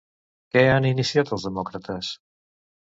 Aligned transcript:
Què 0.55 0.63
han 0.77 0.87
iniciat 0.93 1.37
els 1.39 1.47
demòcrates? 1.51 2.13